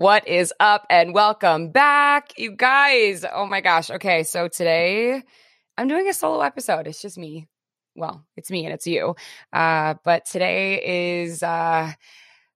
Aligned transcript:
What 0.00 0.26
is 0.26 0.50
up 0.58 0.86
and 0.88 1.12
welcome 1.12 1.72
back, 1.72 2.32
you 2.38 2.56
guys. 2.56 3.22
Oh 3.30 3.44
my 3.44 3.60
gosh. 3.60 3.90
Okay, 3.90 4.22
so 4.22 4.48
today 4.48 5.22
I'm 5.76 5.88
doing 5.88 6.08
a 6.08 6.14
solo 6.14 6.40
episode. 6.40 6.86
It's 6.86 7.02
just 7.02 7.18
me. 7.18 7.48
Well, 7.94 8.24
it's 8.34 8.50
me 8.50 8.64
and 8.64 8.72
it's 8.72 8.86
you. 8.86 9.14
Uh, 9.52 9.96
but 10.02 10.24
today 10.24 11.18
is 11.20 11.42
uh 11.42 11.92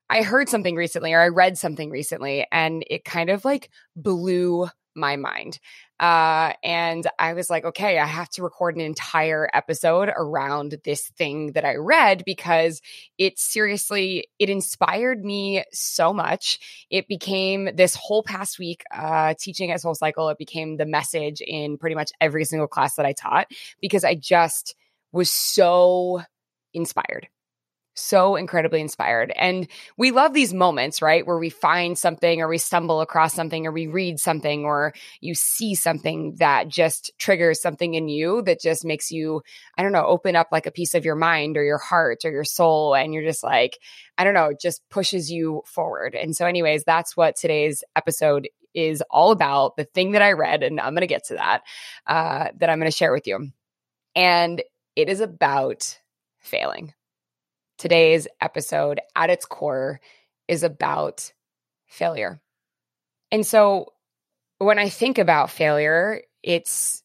I 0.09 0.23
heard 0.23 0.49
something 0.49 0.75
recently 0.75 1.13
or 1.13 1.21
I 1.21 1.29
read 1.29 1.59
something 1.59 1.91
recently 1.91 2.47
and 2.51 2.83
it 2.89 3.05
kind 3.05 3.29
of 3.29 3.45
like 3.45 3.69
blew 3.95 4.69
my 4.95 5.17
mind. 5.17 5.59
Uh, 6.01 6.53
and 6.63 7.07
I 7.19 7.35
was 7.35 7.49
like, 7.49 7.65
okay, 7.65 7.99
I 7.99 8.07
have 8.07 8.29
to 8.31 8.43
record 8.43 8.75
an 8.75 8.81
entire 8.81 9.49
episode 9.53 10.11
around 10.15 10.77
this 10.85 11.07
thing 11.09 11.53
that 11.53 11.65
I 11.65 11.77
read 11.77 12.25
because 12.27 12.83
it 13.17 13.39
seriously 13.39 14.29
it 14.39 14.51
inspired 14.51 15.25
me 15.25 15.65
so 15.73 16.13
much. 16.13 16.87
It 16.91 17.07
became 17.07 17.71
this 17.77 17.95
whole 17.95 18.23
past 18.25 18.59
week 18.59 18.83
uh, 18.93 19.35
teaching 19.39 19.71
at 19.71 19.81
Soul 19.81 19.95
Cycle. 19.95 20.29
It 20.29 20.39
became 20.39 20.77
the 20.77 20.87
message 20.87 21.41
in 21.41 21.79
pretty 21.79 21.95
much 21.95 22.11
every 22.21 22.45
single 22.45 22.69
class 22.69 22.97
that 22.97 23.07
I 23.07 23.13
taught 23.13 23.47
because 23.81 24.05
I 24.05 24.17
just 24.17 24.75
was 25.13 25.31
so 25.31 26.23
inspired 26.73 27.29
so 27.95 28.37
incredibly 28.37 28.81
inspired. 28.81 29.33
And 29.37 29.69
we 29.97 30.11
love 30.11 30.35
these 30.35 30.53
moments, 30.53 31.01
right? 31.01 31.27
Where 31.27 31.39
we 31.39 31.51
find 31.51 31.97
something 31.97 32.41
or 32.41 32.49
we 32.49 32.59
stumble 32.59 33.01
across 33.01 33.35
something 33.35 33.67
or 33.67 33.73
we 33.73 33.87
read 33.87 34.19
something 34.19 34.65
or 34.65 34.93
you 35.21 35.35
see 35.35 35.75
something 35.75 36.35
that 36.37 36.69
just 36.69 37.13
triggers 37.19 37.63
something 37.63 37.95
in 37.95 38.09
you 38.09 38.43
that 38.43 38.61
just 38.61 38.85
makes 38.85 39.11
you, 39.11 39.43
I 39.79 39.83
don't 39.83 39.93
know, 39.93 40.05
open 40.05 40.37
up 40.37 40.49
like 40.51 40.67
a 40.67 40.73
piece 40.73 40.95
of 40.95 41.05
your 41.05 41.15
mind 41.15 41.57
or 41.57 41.65
your 41.65 41.79
heart 41.79 42.25
or 42.25 42.31
your 42.31 42.45
soul. 42.45 42.95
And 42.95 43.15
you're 43.15 43.25
just 43.25 43.45
like, 43.45 43.79
I 44.19 44.25
don't 44.25 44.35
know, 44.35 44.53
just 44.61 44.83
pushes 44.91 45.31
you 45.31 45.63
forward. 45.67 46.15
And 46.15 46.37
so, 46.37 46.47
anyways, 46.47 46.85
that's 46.85 47.17
what 47.17 47.37
today's 47.37 47.85
episode 47.97 48.49
is 48.75 49.03
all 49.09 49.31
about 49.31 49.77
the 49.77 49.85
thing 49.85 50.13
that 50.13 50.23
I 50.23 50.33
read. 50.33 50.63
And 50.63 50.81
I'm 50.81 50.95
going 50.95 51.03
to 51.03 51.07
get 51.07 51.27
to 51.27 51.35
that, 51.35 51.63
uh, 52.07 52.49
that 52.59 52.69
I'm 52.69 52.79
going 52.81 52.91
to 52.91 52.97
share 52.97 53.13
with 53.13 53.27
you. 53.27 53.53
And 54.17 54.63
it 54.97 55.09
is 55.09 55.21
about 55.21 55.99
failing 56.39 56.93
today's 57.79 58.27
episode 58.41 59.01
at 59.17 59.31
its 59.31 59.45
core 59.45 60.01
is 60.49 60.63
about 60.63 61.33
failure. 61.87 62.41
And 63.31 63.47
so 63.47 63.93
when 64.59 64.79
I 64.79 64.89
think 64.89 65.19
about 65.19 65.51
failure, 65.51 66.23
it's 66.43 67.03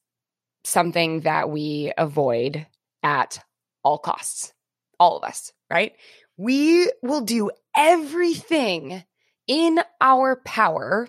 something 0.63 1.21
that 1.21 1.49
we 1.49 1.91
avoid 1.97 2.67
at 3.03 3.43
all 3.83 3.97
costs, 3.97 4.53
all 4.99 5.17
of 5.17 5.23
us, 5.23 5.51
right? 5.69 5.93
We 6.37 6.91
will 7.01 7.21
do 7.21 7.51
everything 7.75 9.03
in 9.47 9.79
our 9.99 10.35
power 10.45 11.07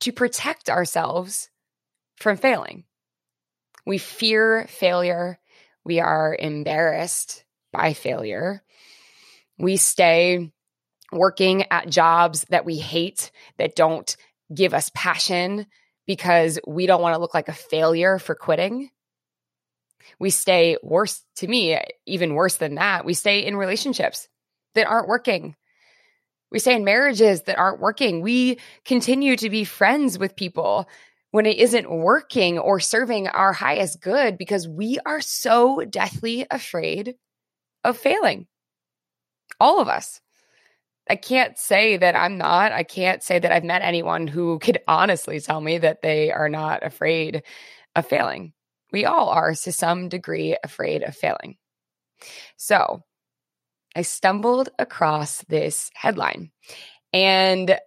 to 0.00 0.12
protect 0.12 0.70
ourselves 0.70 1.50
from 2.16 2.36
failing. 2.36 2.84
We 3.86 3.98
fear 3.98 4.66
failure. 4.68 5.38
We 5.84 6.00
are 6.00 6.36
embarrassed 6.38 7.44
by 7.72 7.92
failure. 7.92 8.62
We 9.58 9.76
stay 9.76 10.50
working 11.12 11.64
at 11.70 11.90
jobs 11.90 12.44
that 12.50 12.64
we 12.64 12.78
hate, 12.78 13.30
that 13.58 13.76
don't 13.76 14.16
give 14.54 14.74
us 14.74 14.90
passion 14.94 15.66
because 16.06 16.58
we 16.66 16.86
don't 16.86 17.02
want 17.02 17.14
to 17.14 17.20
look 17.20 17.34
like 17.34 17.48
a 17.48 17.52
failure 17.52 18.18
for 18.18 18.34
quitting. 18.34 18.90
We 20.18 20.30
stay 20.30 20.76
worse, 20.82 21.22
to 21.36 21.46
me, 21.46 21.78
even 22.06 22.34
worse 22.34 22.56
than 22.56 22.76
that. 22.76 23.04
We 23.04 23.14
stay 23.14 23.44
in 23.46 23.56
relationships 23.56 24.28
that 24.74 24.86
aren't 24.86 25.08
working. 25.08 25.56
We 26.50 26.58
stay 26.58 26.74
in 26.74 26.84
marriages 26.84 27.42
that 27.42 27.58
aren't 27.58 27.80
working. 27.80 28.22
We 28.22 28.58
continue 28.84 29.36
to 29.36 29.50
be 29.50 29.64
friends 29.64 30.18
with 30.18 30.36
people 30.36 30.88
when 31.30 31.46
it 31.46 31.58
isn't 31.58 31.90
working 31.90 32.58
or 32.58 32.80
serving 32.80 33.28
our 33.28 33.52
highest 33.52 34.00
good 34.00 34.36
because 34.36 34.66
we 34.66 34.98
are 35.06 35.20
so 35.20 35.84
deathly 35.84 36.46
afraid 36.50 37.14
of 37.84 37.96
failing. 37.96 38.46
All 39.58 39.80
of 39.80 39.88
us. 39.88 40.20
I 41.08 41.16
can't 41.16 41.58
say 41.58 41.96
that 41.96 42.14
I'm 42.14 42.38
not. 42.38 42.72
I 42.72 42.84
can't 42.84 43.22
say 43.22 43.38
that 43.38 43.50
I've 43.50 43.64
met 43.64 43.82
anyone 43.82 44.26
who 44.26 44.58
could 44.60 44.80
honestly 44.88 45.40
tell 45.40 45.60
me 45.60 45.78
that 45.78 46.02
they 46.02 46.30
are 46.30 46.48
not 46.48 46.84
afraid 46.84 47.42
of 47.96 48.06
failing. 48.06 48.52
We 48.92 49.04
all 49.04 49.28
are 49.28 49.54
to 49.54 49.72
some 49.72 50.08
degree 50.08 50.56
afraid 50.62 51.02
of 51.02 51.16
failing. 51.16 51.56
So 52.56 53.02
I 53.96 54.02
stumbled 54.02 54.68
across 54.78 55.42
this 55.48 55.90
headline 55.94 56.50
and 57.12 57.78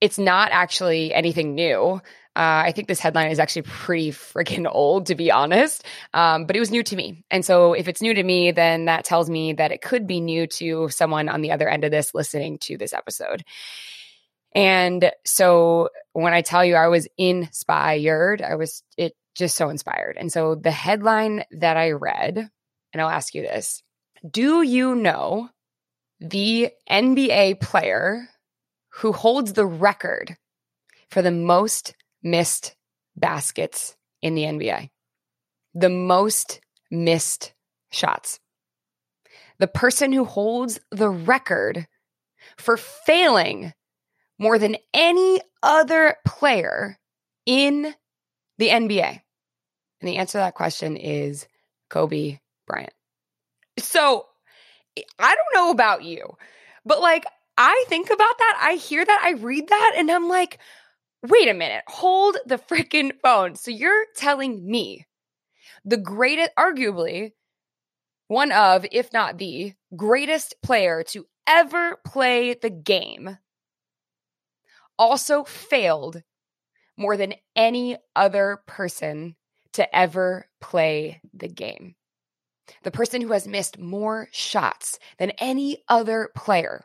it's 0.00 0.18
not 0.18 0.50
actually 0.50 1.14
anything 1.14 1.54
new. 1.54 2.00
Uh, 2.34 2.64
I 2.64 2.72
think 2.72 2.88
this 2.88 3.00
headline 3.00 3.30
is 3.30 3.38
actually 3.38 3.62
pretty 3.62 4.10
freaking 4.10 4.66
old, 4.70 5.06
to 5.06 5.14
be 5.14 5.30
honest, 5.30 5.84
um, 6.14 6.46
but 6.46 6.56
it 6.56 6.60
was 6.60 6.70
new 6.70 6.82
to 6.82 6.96
me. 6.96 7.24
And 7.30 7.44
so, 7.44 7.74
if 7.74 7.88
it's 7.88 8.00
new 8.00 8.14
to 8.14 8.22
me, 8.22 8.52
then 8.52 8.86
that 8.86 9.04
tells 9.04 9.28
me 9.28 9.52
that 9.54 9.70
it 9.70 9.82
could 9.82 10.06
be 10.06 10.20
new 10.20 10.46
to 10.46 10.88
someone 10.88 11.28
on 11.28 11.42
the 11.42 11.52
other 11.52 11.68
end 11.68 11.84
of 11.84 11.90
this 11.90 12.14
listening 12.14 12.58
to 12.60 12.78
this 12.78 12.94
episode. 12.94 13.44
And 14.54 15.10
so, 15.26 15.90
when 16.12 16.32
I 16.32 16.40
tell 16.40 16.64
you 16.64 16.74
I 16.74 16.88
was 16.88 17.06
inspired, 17.18 18.40
I 18.40 18.54
was 18.54 18.82
it 18.96 19.14
just 19.34 19.56
so 19.56 19.68
inspired. 19.68 20.16
And 20.18 20.32
so, 20.32 20.54
the 20.54 20.70
headline 20.70 21.44
that 21.50 21.76
I 21.76 21.90
read, 21.90 22.50
and 22.92 23.02
I'll 23.02 23.10
ask 23.10 23.34
you 23.34 23.42
this 23.42 23.82
Do 24.28 24.62
you 24.62 24.94
know 24.94 25.50
the 26.18 26.70
NBA 26.88 27.60
player 27.60 28.28
who 28.96 29.12
holds 29.12 29.52
the 29.52 29.66
record 29.66 30.36
for 31.10 31.20
the 31.20 31.30
most 31.30 31.94
missed 32.22 32.74
baskets 33.16 33.96
in 34.20 34.34
the 34.34 34.42
NBA, 34.42 34.90
the 35.74 35.88
most 35.88 36.60
missed 36.90 37.52
shots. 37.90 38.40
The 39.58 39.66
person 39.66 40.12
who 40.12 40.24
holds 40.24 40.80
the 40.90 41.08
record 41.08 41.86
for 42.56 42.76
failing 42.76 43.72
more 44.38 44.58
than 44.58 44.76
any 44.92 45.40
other 45.62 46.16
player 46.26 46.98
in 47.46 47.94
the 48.58 48.68
NBA. 48.68 49.20
And 50.00 50.08
the 50.08 50.16
answer 50.16 50.32
to 50.32 50.38
that 50.38 50.54
question 50.54 50.96
is 50.96 51.46
Kobe 51.90 52.40
Bryant. 52.66 52.92
So 53.78 54.26
I 55.18 55.34
don't 55.34 55.54
know 55.54 55.70
about 55.70 56.02
you, 56.02 56.36
but 56.84 57.00
like 57.00 57.24
I 57.56 57.84
think 57.88 58.08
about 58.08 58.38
that, 58.38 58.58
I 58.62 58.74
hear 58.74 59.04
that, 59.04 59.22
I 59.22 59.32
read 59.32 59.68
that, 59.68 59.94
and 59.96 60.10
I'm 60.10 60.28
like, 60.28 60.58
wait 61.22 61.48
a 61.48 61.54
minute, 61.54 61.84
hold 61.86 62.36
the 62.46 62.58
freaking 62.58 63.12
phone. 63.22 63.54
So 63.54 63.70
you're 63.70 64.06
telling 64.16 64.68
me 64.68 65.06
the 65.84 65.96
greatest, 65.96 66.50
arguably, 66.58 67.32
one 68.28 68.52
of, 68.52 68.86
if 68.92 69.12
not 69.12 69.38
the 69.38 69.74
greatest 69.94 70.56
player 70.62 71.02
to 71.04 71.26
ever 71.46 71.98
play 72.04 72.54
the 72.54 72.70
game, 72.70 73.38
also 74.98 75.44
failed 75.44 76.22
more 76.96 77.16
than 77.16 77.34
any 77.56 77.96
other 78.14 78.62
person 78.66 79.36
to 79.72 79.96
ever 79.96 80.46
play 80.60 81.20
the 81.34 81.48
game. 81.48 81.94
The 82.84 82.90
person 82.90 83.20
who 83.20 83.32
has 83.32 83.48
missed 83.48 83.78
more 83.78 84.28
shots 84.32 84.98
than 85.18 85.30
any 85.32 85.82
other 85.88 86.30
player 86.36 86.84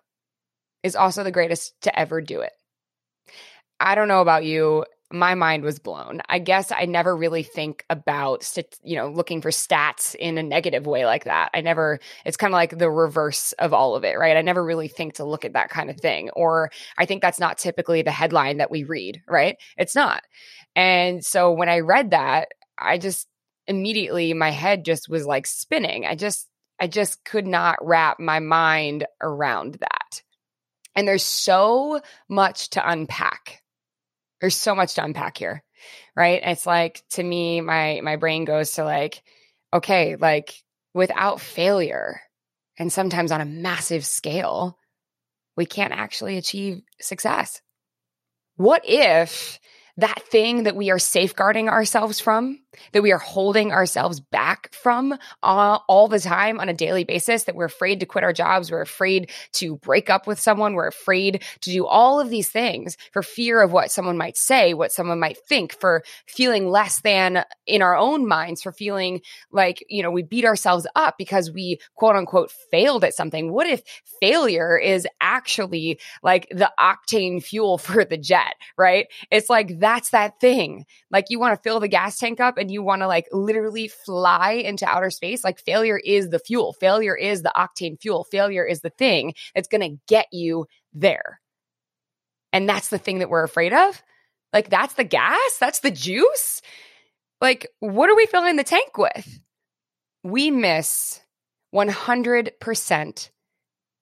is 0.83 0.95
also 0.95 1.23
the 1.23 1.31
greatest 1.31 1.73
to 1.81 1.97
ever 1.97 2.21
do 2.21 2.41
it. 2.41 2.51
I 3.79 3.95
don't 3.95 4.07
know 4.07 4.21
about 4.21 4.43
you. 4.43 4.85
My 5.09 5.35
mind 5.35 5.63
was 5.63 5.79
blown. 5.79 6.21
I 6.27 6.39
guess 6.39 6.69
I 6.69 6.83
never 6.83 7.15
really 7.15 7.43
think 7.43 7.85
about, 7.89 8.51
you 8.83 8.97
know, 8.97 9.07
looking 9.07 9.41
for 9.41 9.51
stats 9.51 10.15
in 10.15 10.37
a 10.37 10.43
negative 10.43 10.85
way 10.85 11.05
like 11.05 11.23
that. 11.23 11.51
I 11.53 11.61
never, 11.61 11.99
it's 12.25 12.35
kind 12.35 12.51
of 12.51 12.55
like 12.55 12.77
the 12.77 12.91
reverse 12.91 13.53
of 13.53 13.73
all 13.73 13.95
of 13.95 14.03
it, 14.03 14.17
right? 14.19 14.35
I 14.35 14.41
never 14.41 14.61
really 14.61 14.89
think 14.89 15.13
to 15.13 15.23
look 15.23 15.45
at 15.45 15.53
that 15.53 15.69
kind 15.69 15.89
of 15.89 15.97
thing. 15.97 16.29
Or 16.31 16.71
I 16.97 17.05
think 17.05 17.21
that's 17.21 17.39
not 17.39 17.57
typically 17.57 18.01
the 18.01 18.11
headline 18.11 18.57
that 18.57 18.69
we 18.69 18.83
read, 18.83 19.21
right? 19.29 19.55
It's 19.77 19.95
not. 19.95 20.23
And 20.75 21.23
so 21.23 21.53
when 21.53 21.69
I 21.69 21.79
read 21.79 22.11
that, 22.11 22.49
I 22.77 22.97
just 22.97 23.27
immediately, 23.65 24.33
my 24.33 24.51
head 24.51 24.83
just 24.83 25.07
was 25.07 25.25
like 25.25 25.47
spinning. 25.47 26.05
I 26.05 26.15
just, 26.15 26.49
I 26.81 26.87
just 26.87 27.23
could 27.23 27.47
not 27.47 27.77
wrap 27.81 28.19
my 28.19 28.39
mind 28.39 29.05
around 29.21 29.75
that. 29.75 30.21
And 30.95 31.07
there's 31.07 31.23
so 31.23 32.01
much 32.27 32.71
to 32.71 32.89
unpack 32.89 33.61
There's 34.41 34.55
so 34.55 34.75
much 34.75 34.95
to 34.95 35.03
unpack 35.03 35.37
here, 35.37 35.63
right? 36.15 36.41
It's 36.43 36.65
like 36.65 37.03
to 37.11 37.23
me, 37.23 37.61
my 37.61 38.01
my 38.03 38.15
brain 38.15 38.45
goes 38.45 38.73
to 38.73 38.83
like, 38.83 39.23
okay, 39.73 40.15
like 40.15 40.53
without 40.93 41.41
failure, 41.41 42.21
and 42.77 42.91
sometimes 42.91 43.31
on 43.31 43.41
a 43.41 43.45
massive 43.45 44.05
scale, 44.05 44.77
we 45.55 45.65
can't 45.65 45.93
actually 45.93 46.37
achieve 46.37 46.81
success. 46.99 47.61
What 48.55 48.83
if 48.85 49.59
that 49.97 50.21
thing 50.23 50.63
that 50.63 50.75
we 50.75 50.91
are 50.91 50.99
safeguarding 50.99 51.69
ourselves 51.69 52.19
from, 52.19 52.59
that 52.91 53.03
we 53.03 53.11
are 53.11 53.17
holding 53.17 53.71
ourselves 53.71 54.19
back 54.19 54.73
from 54.73 55.13
uh, 55.43 55.79
all 55.87 56.07
the 56.07 56.19
time 56.19 56.59
on 56.59 56.69
a 56.69 56.73
daily 56.73 57.03
basis, 57.03 57.43
that 57.43 57.55
we're 57.55 57.65
afraid 57.65 57.99
to 57.99 58.05
quit 58.05 58.23
our 58.23 58.33
jobs, 58.33 58.71
we're 58.71 58.81
afraid 58.81 59.31
to 59.53 59.77
break 59.77 60.09
up 60.09 60.27
with 60.27 60.39
someone, 60.39 60.73
we're 60.73 60.87
afraid 60.87 61.43
to 61.61 61.71
do 61.71 61.85
all 61.85 62.19
of 62.19 62.29
these 62.29 62.49
things 62.49 62.97
for 63.11 63.21
fear 63.21 63.61
of 63.61 63.71
what 63.71 63.91
someone 63.91 64.17
might 64.17 64.37
say, 64.37 64.73
what 64.73 64.91
someone 64.91 65.19
might 65.19 65.37
think, 65.47 65.73
for 65.73 66.03
feeling 66.25 66.69
less 66.69 67.01
than 67.01 67.43
in 67.65 67.81
our 67.81 67.95
own 67.95 68.27
minds, 68.27 68.61
for 68.61 68.71
feeling 68.71 69.21
like, 69.51 69.83
you 69.89 70.03
know, 70.03 70.11
we 70.11 70.23
beat 70.23 70.45
ourselves 70.45 70.87
up 70.95 71.15
because 71.17 71.51
we 71.51 71.79
quote 71.95 72.15
unquote 72.15 72.51
failed 72.71 73.03
at 73.03 73.13
something. 73.13 73.51
What 73.51 73.67
if 73.67 73.81
failure 74.19 74.77
is 74.77 75.07
actually 75.21 75.99
like 76.23 76.47
the 76.49 76.71
octane 76.79 77.43
fuel 77.43 77.77
for 77.87 78.05
the 78.05 78.17
jet, 78.17 78.55
right? 78.77 79.07
It's 79.31 79.49
like 79.49 79.79
that's 79.79 80.11
that 80.11 80.39
thing. 80.39 80.85
Like 81.11 81.25
you 81.29 81.39
want 81.39 81.55
to 81.55 81.61
fill 81.61 81.79
the 81.79 81.87
gas 81.87 82.17
tank 82.17 82.39
up 82.39 82.57
and 82.67 82.73
you 82.73 82.83
want 82.83 83.01
to 83.01 83.07
like 83.07 83.29
literally 83.31 83.87
fly 83.87 84.51
into 84.51 84.85
outer 84.85 85.09
space. 85.09 85.41
Like 85.41 85.57
failure 85.57 85.97
is 85.97 86.29
the 86.29 86.37
fuel. 86.37 86.73
Failure 86.73 87.15
is 87.15 87.43
the 87.43 87.53
octane 87.55 87.97
fuel. 87.97 88.25
Failure 88.25 88.65
is 88.65 88.81
the 88.81 88.89
thing 88.89 89.35
that's 89.55 89.69
going 89.69 89.89
to 89.89 90.01
get 90.05 90.27
you 90.33 90.65
there. 90.91 91.39
And 92.51 92.67
that's 92.67 92.89
the 92.89 92.97
thing 92.97 93.19
that 93.19 93.29
we're 93.29 93.45
afraid 93.45 93.71
of. 93.71 94.03
Like 94.51 94.69
that's 94.69 94.95
the 94.95 95.05
gas, 95.05 95.57
that's 95.61 95.79
the 95.79 95.91
juice. 95.91 96.61
Like 97.39 97.67
what 97.79 98.09
are 98.09 98.17
we 98.17 98.25
filling 98.25 98.57
the 98.57 98.65
tank 98.65 98.97
with? 98.97 99.39
We 100.23 100.51
miss 100.51 101.21
100% 101.73 103.29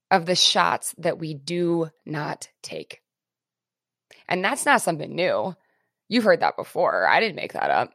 of 0.10 0.26
the 0.26 0.36
shots 0.36 0.96
that 0.98 1.20
we 1.20 1.36
do 1.36 1.90
not 2.04 2.50
take. 2.64 3.02
And 4.28 4.44
that's 4.44 4.66
not 4.66 4.82
something 4.82 5.14
new. 5.14 5.54
You've 6.10 6.24
heard 6.24 6.40
that 6.40 6.58
before. 6.58 7.08
I 7.08 7.20
didn't 7.20 7.36
make 7.36 7.54
that 7.54 7.70
up. 7.70 7.92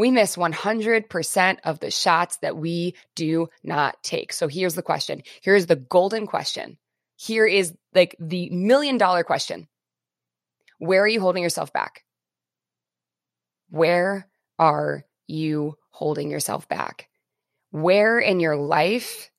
We 0.00 0.10
miss 0.10 0.36
100% 0.36 1.58
of 1.62 1.78
the 1.78 1.90
shots 1.90 2.38
that 2.38 2.56
we 2.56 2.94
do 3.14 3.48
not 3.62 4.02
take. 4.02 4.32
So 4.32 4.48
here's 4.48 4.74
the 4.74 4.80
question. 4.80 5.22
Here's 5.42 5.66
the 5.66 5.76
golden 5.76 6.26
question. 6.26 6.78
Here 7.16 7.44
is 7.44 7.74
like 7.94 8.16
the 8.18 8.48
million 8.48 8.96
dollar 8.96 9.24
question. 9.24 9.68
Where 10.78 11.02
are 11.02 11.06
you 11.06 11.20
holding 11.20 11.42
yourself 11.42 11.70
back? 11.74 12.02
Where 13.68 14.26
are 14.58 15.04
you 15.26 15.76
holding 15.90 16.30
yourself 16.30 16.66
back? 16.66 17.10
Where 17.70 18.18
in 18.18 18.40
your 18.40 18.56
life 18.56 19.30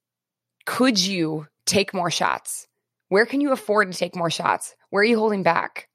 could 0.67 1.03
you 1.03 1.47
take 1.65 1.91
more 1.91 2.11
shots? 2.11 2.67
Where 3.09 3.25
can 3.25 3.41
you 3.41 3.51
afford 3.51 3.91
to 3.91 3.97
take 3.97 4.15
more 4.15 4.29
shots? 4.29 4.75
Where 4.91 5.01
are 5.01 5.05
you 5.05 5.17
holding 5.17 5.41
back? 5.41 5.89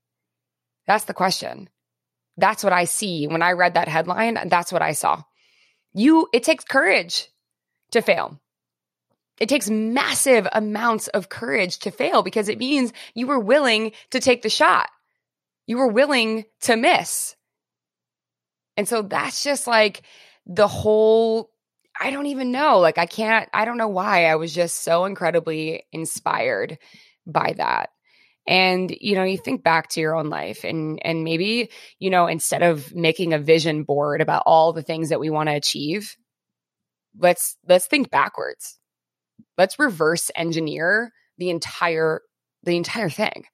That's 0.88 1.04
the 1.04 1.14
question. 1.14 1.68
That's 2.36 2.62
what 2.62 2.72
I 2.72 2.84
see. 2.84 3.26
When 3.26 3.42
I 3.42 3.52
read 3.52 3.74
that 3.74 3.88
headline, 3.88 4.38
that's 4.48 4.72
what 4.72 4.82
I 4.82 4.92
saw. 4.92 5.22
You, 5.94 6.28
it 6.32 6.42
takes 6.42 6.64
courage 6.64 7.28
to 7.92 8.02
fail. 8.02 8.40
It 9.38 9.48
takes 9.48 9.68
massive 9.68 10.48
amounts 10.52 11.08
of 11.08 11.28
courage 11.28 11.78
to 11.80 11.90
fail 11.90 12.22
because 12.22 12.48
it 12.48 12.58
means 12.58 12.92
you 13.14 13.26
were 13.26 13.38
willing 13.38 13.92
to 14.10 14.20
take 14.20 14.42
the 14.42 14.48
shot. 14.50 14.88
You 15.66 15.78
were 15.78 15.88
willing 15.88 16.44
to 16.62 16.76
miss. 16.76 17.36
And 18.76 18.88
so 18.88 19.02
that's 19.02 19.42
just 19.42 19.66
like 19.66 20.02
the 20.46 20.68
whole, 20.68 21.50
I 21.98 22.10
don't 22.10 22.26
even 22.26 22.52
know. 22.52 22.78
Like, 22.78 22.98
I 22.98 23.06
can't, 23.06 23.48
I 23.52 23.64
don't 23.64 23.78
know 23.78 23.88
why 23.88 24.26
I 24.26 24.36
was 24.36 24.54
just 24.54 24.82
so 24.82 25.06
incredibly 25.06 25.84
inspired 25.92 26.78
by 27.26 27.54
that 27.56 27.90
and 28.46 28.96
you 29.00 29.14
know 29.14 29.24
you 29.24 29.38
think 29.38 29.62
back 29.62 29.88
to 29.88 30.00
your 30.00 30.14
own 30.14 30.28
life 30.28 30.64
and 30.64 30.98
and 31.04 31.24
maybe 31.24 31.70
you 31.98 32.10
know 32.10 32.26
instead 32.26 32.62
of 32.62 32.94
making 32.94 33.32
a 33.32 33.38
vision 33.38 33.82
board 33.82 34.20
about 34.20 34.42
all 34.46 34.72
the 34.72 34.82
things 34.82 35.08
that 35.08 35.20
we 35.20 35.30
want 35.30 35.48
to 35.48 35.54
achieve 35.54 36.16
let's 37.18 37.56
let's 37.68 37.86
think 37.86 38.10
backwards. 38.10 38.78
Let's 39.58 39.78
reverse 39.78 40.30
engineer 40.36 41.12
the 41.38 41.50
entire 41.50 42.22
the 42.62 42.76
entire 42.76 43.10
thing. 43.10 43.44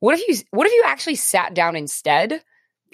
What 0.00 0.18
if 0.18 0.26
you 0.28 0.36
what 0.50 0.66
if 0.66 0.72
you 0.72 0.84
actually 0.86 1.16
sat 1.16 1.54
down 1.54 1.76
instead? 1.76 2.42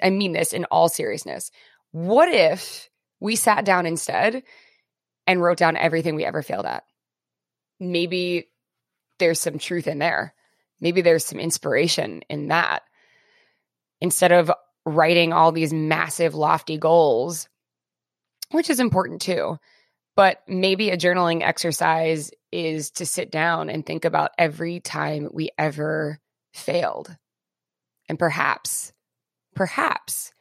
I 0.02 0.10
mean 0.10 0.32
this 0.32 0.52
in 0.52 0.64
all 0.66 0.88
seriousness. 0.88 1.50
What 1.92 2.28
if 2.32 2.88
we 3.20 3.36
sat 3.36 3.64
down 3.64 3.86
instead 3.86 4.42
and 5.26 5.42
wrote 5.42 5.58
down 5.58 5.76
everything 5.76 6.14
we 6.14 6.24
ever 6.24 6.42
failed 6.42 6.66
at? 6.66 6.84
Maybe 7.78 8.48
there's 9.18 9.40
some 9.40 9.58
truth 9.58 9.86
in 9.86 9.98
there 9.98 10.34
maybe 10.80 11.02
there's 11.02 11.24
some 11.24 11.38
inspiration 11.38 12.22
in 12.28 12.48
that. 12.48 12.82
Instead 14.00 14.32
of 14.32 14.50
writing 14.86 15.32
all 15.32 15.52
these 15.52 15.72
massive, 15.72 16.34
lofty 16.34 16.78
goals, 16.78 17.48
which 18.50 18.70
is 18.70 18.80
important 18.80 19.20
too. 19.20 19.58
But 20.16 20.42
maybe 20.48 20.90
a 20.90 20.96
journaling 20.96 21.42
exercise 21.42 22.30
is 22.52 22.90
to 22.92 23.06
sit 23.06 23.30
down 23.30 23.70
and 23.70 23.86
think 23.86 24.04
about 24.04 24.32
every 24.36 24.80
time 24.80 25.28
we 25.32 25.50
ever 25.56 26.18
failed. 26.52 27.14
And 28.08 28.18
perhaps, 28.18 28.92
perhaps 29.54 30.32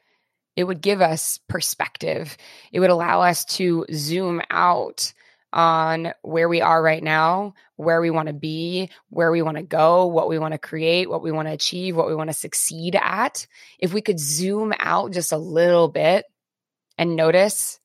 it 0.56 0.64
would 0.64 0.82
give 0.82 1.00
us 1.00 1.38
perspective. 1.48 2.36
It 2.72 2.80
would 2.80 2.90
allow 2.90 3.22
us 3.22 3.44
to 3.56 3.86
zoom 3.92 4.42
out 4.50 5.12
on 5.52 6.12
where 6.22 6.48
we 6.48 6.60
are 6.60 6.82
right 6.82 7.02
now, 7.02 7.54
where 7.76 8.00
we 8.00 8.10
want 8.10 8.28
to 8.28 8.34
be, 8.34 8.90
where 9.08 9.30
we 9.30 9.42
want 9.42 9.56
to 9.56 9.62
go, 9.62 10.06
what 10.06 10.28
we 10.28 10.38
want 10.38 10.52
to 10.52 10.58
create, 10.58 11.08
what 11.08 11.22
we 11.22 11.32
want 11.32 11.48
to 11.48 11.54
achieve, 11.54 11.96
what 11.96 12.06
we 12.06 12.14
want 12.14 12.30
to 12.30 12.34
succeed 12.34 12.96
at. 12.96 13.46
If 13.78 13.92
we 13.92 14.00
could 14.00 14.20
zoom 14.20 14.72
out 14.78 15.12
just 15.12 15.32
a 15.32 15.38
little 15.38 15.88
bit 15.88 16.24
and 16.96 17.16
notice 17.16 17.80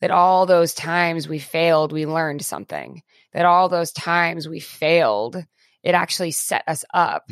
that 0.00 0.10
all 0.10 0.46
those 0.46 0.74
times 0.74 1.28
we 1.28 1.38
failed, 1.38 1.92
we 1.92 2.06
learned 2.06 2.44
something, 2.44 3.02
that 3.32 3.46
all 3.46 3.68
those 3.68 3.92
times 3.92 4.48
we 4.48 4.60
failed, 4.60 5.42
it 5.82 5.94
actually 5.94 6.32
set 6.32 6.64
us 6.66 6.84
up 6.92 7.30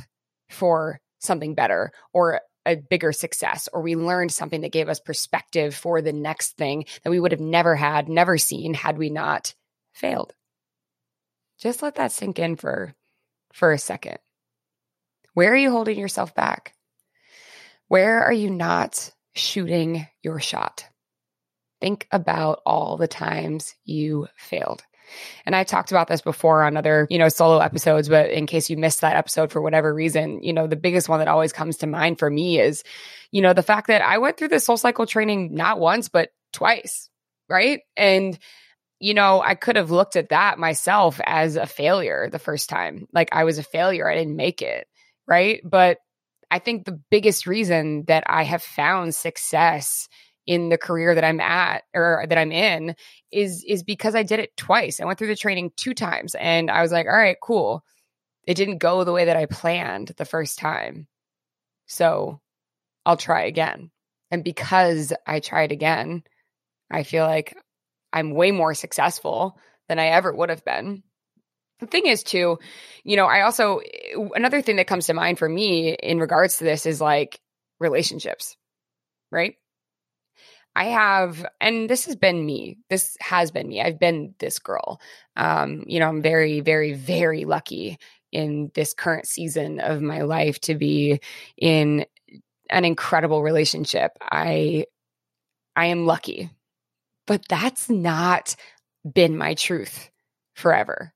for 0.48 1.00
something 1.18 1.54
better 1.54 1.92
or 2.12 2.40
a 2.64 2.76
bigger 2.76 3.12
success 3.12 3.68
or 3.72 3.80
we 3.80 3.94
learned 3.94 4.32
something 4.32 4.62
that 4.62 4.72
gave 4.72 4.88
us 4.88 4.98
perspective 4.98 5.74
for 5.74 6.02
the 6.02 6.12
next 6.12 6.56
thing 6.56 6.84
that 7.04 7.10
we 7.10 7.20
would 7.20 7.32
have 7.32 7.40
never 7.40 7.76
had, 7.76 8.08
never 8.08 8.38
seen 8.38 8.74
had 8.74 8.98
we 8.98 9.08
not 9.08 9.54
failed. 9.96 10.34
Just 11.58 11.82
let 11.82 11.96
that 11.96 12.12
sink 12.12 12.38
in 12.38 12.56
for 12.56 12.94
for 13.52 13.72
a 13.72 13.78
second. 13.78 14.18
Where 15.34 15.52
are 15.52 15.56
you 15.56 15.70
holding 15.70 15.98
yourself 15.98 16.34
back? 16.34 16.74
Where 17.88 18.22
are 18.22 18.32
you 18.32 18.50
not 18.50 19.10
shooting 19.34 20.06
your 20.22 20.40
shot? 20.40 20.86
Think 21.80 22.06
about 22.10 22.60
all 22.66 22.96
the 22.96 23.08
times 23.08 23.74
you 23.84 24.28
failed. 24.36 24.82
And 25.44 25.54
I 25.54 25.64
talked 25.64 25.92
about 25.92 26.08
this 26.08 26.20
before 26.20 26.62
on 26.64 26.76
other, 26.76 27.06
you 27.10 27.18
know, 27.18 27.28
solo 27.28 27.58
episodes, 27.58 28.08
but 28.08 28.30
in 28.30 28.46
case 28.46 28.68
you 28.68 28.76
missed 28.76 29.02
that 29.02 29.16
episode 29.16 29.52
for 29.52 29.62
whatever 29.62 29.94
reason, 29.94 30.42
you 30.42 30.52
know, 30.52 30.66
the 30.66 30.76
biggest 30.76 31.08
one 31.08 31.20
that 31.20 31.28
always 31.28 31.52
comes 31.52 31.78
to 31.78 31.86
mind 31.86 32.18
for 32.18 32.28
me 32.28 32.58
is, 32.60 32.82
you 33.30 33.40
know, 33.40 33.52
the 33.52 33.62
fact 33.62 33.86
that 33.86 34.02
I 34.02 34.18
went 34.18 34.36
through 34.36 34.48
the 34.48 34.60
soul 34.60 34.76
cycle 34.76 35.06
training 35.06 35.54
not 35.54 35.78
once, 35.78 36.08
but 36.08 36.30
twice, 36.52 37.08
right? 37.48 37.80
And 37.96 38.38
you 39.00 39.14
know, 39.14 39.42
I 39.42 39.54
could 39.54 39.76
have 39.76 39.90
looked 39.90 40.16
at 40.16 40.30
that 40.30 40.58
myself 40.58 41.20
as 41.26 41.56
a 41.56 41.66
failure 41.66 42.28
the 42.30 42.38
first 42.38 42.68
time. 42.68 43.06
Like 43.12 43.28
I 43.32 43.44
was 43.44 43.58
a 43.58 43.62
failure, 43.62 44.08
I 44.10 44.14
didn't 44.14 44.36
make 44.36 44.62
it, 44.62 44.88
right? 45.26 45.60
But 45.64 45.98
I 46.50 46.58
think 46.60 46.84
the 46.84 47.00
biggest 47.10 47.46
reason 47.46 48.04
that 48.06 48.24
I 48.26 48.44
have 48.44 48.62
found 48.62 49.14
success 49.14 50.08
in 50.46 50.68
the 50.68 50.78
career 50.78 51.14
that 51.14 51.24
I'm 51.24 51.40
at 51.40 51.82
or 51.94 52.24
that 52.28 52.38
I'm 52.38 52.52
in 52.52 52.94
is 53.32 53.64
is 53.66 53.82
because 53.82 54.14
I 54.14 54.22
did 54.22 54.38
it 54.40 54.56
twice. 54.56 55.00
I 55.00 55.04
went 55.04 55.18
through 55.18 55.28
the 55.28 55.36
training 55.36 55.72
two 55.76 55.92
times 55.94 56.34
and 56.36 56.70
I 56.70 56.82
was 56.82 56.92
like, 56.92 57.06
"All 57.06 57.16
right, 57.16 57.36
cool. 57.42 57.84
It 58.46 58.54
didn't 58.56 58.78
go 58.78 59.04
the 59.04 59.12
way 59.12 59.26
that 59.26 59.36
I 59.36 59.46
planned 59.46 60.12
the 60.18 60.24
first 60.26 60.58
time. 60.58 61.08
So, 61.86 62.40
I'll 63.06 63.16
try 63.18 63.44
again." 63.44 63.90
And 64.30 64.44
because 64.44 65.12
I 65.26 65.40
tried 65.40 65.72
again, 65.72 66.24
I 66.90 67.02
feel 67.04 67.26
like 67.26 67.56
I'm 68.16 68.30
way 68.30 68.50
more 68.50 68.72
successful 68.72 69.58
than 69.88 69.98
I 69.98 70.06
ever 70.06 70.32
would 70.34 70.48
have 70.48 70.64
been. 70.64 71.02
The 71.80 71.86
thing 71.86 72.06
is, 72.06 72.22
too, 72.22 72.58
you 73.04 73.16
know, 73.16 73.26
I 73.26 73.42
also, 73.42 73.80
another 74.34 74.62
thing 74.62 74.76
that 74.76 74.86
comes 74.86 75.06
to 75.06 75.14
mind 75.14 75.38
for 75.38 75.46
me 75.46 75.92
in 75.92 76.18
regards 76.18 76.56
to 76.58 76.64
this 76.64 76.86
is 76.86 76.98
like 76.98 77.38
relationships, 77.78 78.56
right? 79.30 79.56
I 80.74 80.86
have, 80.86 81.44
and 81.60 81.90
this 81.90 82.06
has 82.06 82.16
been 82.16 82.44
me. 82.44 82.78
This 82.88 83.18
has 83.20 83.50
been 83.50 83.68
me. 83.68 83.82
I've 83.82 83.98
been 83.98 84.34
this 84.38 84.58
girl. 84.58 84.98
Um, 85.36 85.84
you 85.86 86.00
know, 86.00 86.08
I'm 86.08 86.22
very, 86.22 86.60
very, 86.60 86.94
very 86.94 87.44
lucky 87.44 87.98
in 88.32 88.70
this 88.74 88.94
current 88.94 89.26
season 89.26 89.78
of 89.80 90.00
my 90.00 90.22
life 90.22 90.58
to 90.62 90.74
be 90.74 91.20
in 91.58 92.06
an 92.70 92.86
incredible 92.86 93.42
relationship. 93.42 94.12
I 94.22 94.86
I 95.74 95.86
am 95.86 96.06
lucky. 96.06 96.50
But 97.26 97.46
that's 97.48 97.90
not 97.90 98.56
been 99.14 99.36
my 99.36 99.54
truth 99.54 100.10
forever. 100.54 101.12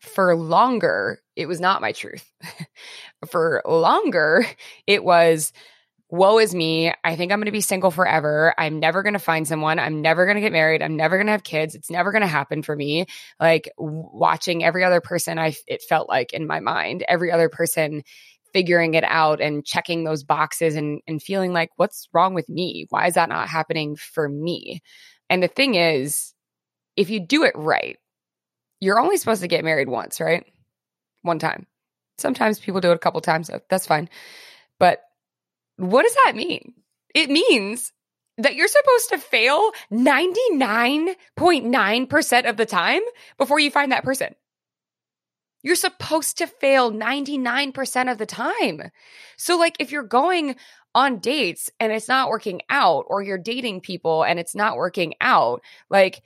For 0.00 0.36
longer, 0.36 1.20
it 1.34 1.46
was 1.46 1.60
not 1.60 1.80
my 1.80 1.92
truth. 1.92 2.30
For 3.28 3.62
longer, 3.66 4.46
it 4.86 5.02
was 5.02 5.52
woe 6.10 6.38
is 6.38 6.54
me. 6.54 6.92
I 7.04 7.16
think 7.16 7.32
I'm 7.32 7.38
going 7.38 7.46
to 7.46 7.52
be 7.52 7.60
single 7.60 7.90
forever. 7.90 8.54
I'm 8.56 8.78
never 8.78 9.02
going 9.02 9.14
to 9.14 9.18
find 9.18 9.46
someone. 9.46 9.78
I'm 9.78 10.02
never 10.02 10.24
going 10.24 10.36
to 10.36 10.40
get 10.40 10.52
married. 10.52 10.82
I'm 10.82 10.96
never 10.96 11.16
going 11.16 11.26
to 11.26 11.32
have 11.32 11.42
kids. 11.42 11.74
It's 11.74 11.90
never 11.90 12.12
going 12.12 12.22
to 12.22 12.28
happen 12.28 12.62
for 12.62 12.76
me. 12.76 13.06
Like 13.40 13.70
watching 13.78 14.62
every 14.62 14.84
other 14.84 15.00
person, 15.00 15.38
I 15.38 15.54
it 15.66 15.82
felt 15.82 16.08
like 16.08 16.32
in 16.32 16.46
my 16.46 16.60
mind, 16.60 17.04
every 17.08 17.32
other 17.32 17.48
person 17.48 18.02
figuring 18.52 18.94
it 18.94 19.04
out 19.04 19.40
and 19.40 19.66
checking 19.66 20.04
those 20.04 20.22
boxes 20.22 20.76
and 20.76 21.00
and 21.06 21.22
feeling 21.22 21.52
like 21.52 21.70
what's 21.76 22.08
wrong 22.12 22.34
with 22.34 22.48
me? 22.48 22.86
Why 22.90 23.08
is 23.08 23.14
that 23.14 23.28
not 23.28 23.48
happening 23.48 23.96
for 23.96 24.28
me? 24.28 24.82
And 25.28 25.42
the 25.42 25.48
thing 25.48 25.74
is, 25.74 26.32
if 26.96 27.10
you 27.10 27.20
do 27.20 27.44
it 27.44 27.52
right, 27.54 27.98
you're 28.80 29.00
only 29.00 29.16
supposed 29.16 29.40
to 29.42 29.48
get 29.48 29.64
married 29.64 29.88
once, 29.88 30.20
right? 30.20 30.44
One 31.22 31.38
time. 31.38 31.66
Sometimes 32.18 32.58
people 32.58 32.80
do 32.80 32.90
it 32.92 32.96
a 32.96 32.98
couple 32.98 33.20
times. 33.20 33.48
So 33.48 33.60
that's 33.68 33.86
fine. 33.86 34.08
But 34.78 35.02
what 35.76 36.02
does 36.02 36.14
that 36.24 36.36
mean? 36.36 36.74
It 37.14 37.30
means 37.30 37.92
that 38.38 38.54
you're 38.54 38.68
supposed 38.68 39.08
to 39.10 39.18
fail 39.18 39.72
99.9% 39.92 42.48
of 42.48 42.56
the 42.56 42.66
time 42.66 43.02
before 43.38 43.58
you 43.58 43.70
find 43.70 43.92
that 43.92 44.04
person. 44.04 44.34
You're 45.62 45.74
supposed 45.74 46.38
to 46.38 46.46
fail 46.46 46.92
99% 46.92 48.12
of 48.12 48.18
the 48.18 48.26
time. 48.26 48.90
So, 49.36 49.58
like, 49.58 49.76
if 49.80 49.90
you're 49.90 50.02
going 50.02 50.56
on 50.96 51.18
dates 51.18 51.70
and 51.78 51.92
it's 51.92 52.08
not 52.08 52.30
working 52.30 52.62
out, 52.70 53.04
or 53.06 53.22
you're 53.22 53.38
dating 53.38 53.82
people 53.82 54.24
and 54.24 54.40
it's 54.40 54.56
not 54.56 54.76
working 54.76 55.14
out, 55.20 55.60
like, 55.90 56.22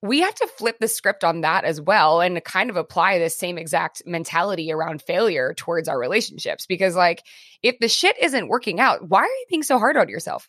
we 0.00 0.20
have 0.20 0.34
to 0.36 0.46
flip 0.46 0.76
the 0.80 0.86
script 0.88 1.24
on 1.24 1.40
that 1.40 1.64
as 1.64 1.80
well 1.80 2.20
and 2.20 2.42
kind 2.44 2.70
of 2.70 2.76
apply 2.76 3.18
the 3.18 3.28
same 3.28 3.58
exact 3.58 4.02
mentality 4.06 4.72
around 4.72 5.02
failure 5.02 5.54
towards 5.54 5.88
our 5.88 5.98
relationships. 5.98 6.66
Because, 6.66 6.94
like, 6.94 7.24
if 7.62 7.78
the 7.80 7.88
shit 7.88 8.16
isn't 8.22 8.48
working 8.48 8.78
out, 8.78 9.08
why 9.08 9.22
are 9.22 9.26
you 9.26 9.46
being 9.50 9.64
so 9.64 9.76
hard 9.76 9.96
on 9.96 10.08
yourself? 10.08 10.48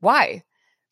Why? 0.00 0.42